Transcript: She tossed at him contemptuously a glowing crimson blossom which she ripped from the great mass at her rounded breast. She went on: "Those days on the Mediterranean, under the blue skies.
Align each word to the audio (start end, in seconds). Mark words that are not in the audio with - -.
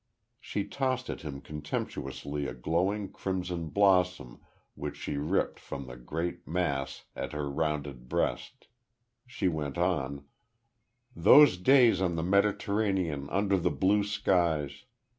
She 0.39 0.63
tossed 0.65 1.11
at 1.11 1.21
him 1.21 1.41
contemptuously 1.41 2.47
a 2.47 2.55
glowing 2.55 3.11
crimson 3.11 3.69
blossom 3.69 4.41
which 4.73 4.95
she 4.97 5.15
ripped 5.17 5.59
from 5.59 5.85
the 5.85 5.95
great 5.95 6.47
mass 6.47 7.05
at 7.15 7.33
her 7.33 7.47
rounded 7.47 8.09
breast. 8.09 8.67
She 9.27 9.47
went 9.47 9.77
on: 9.77 10.25
"Those 11.15 11.55
days 11.55 12.01
on 12.01 12.15
the 12.15 12.23
Mediterranean, 12.23 13.29
under 13.29 13.57
the 13.59 13.69
blue 13.69 14.03
skies. 14.03 14.85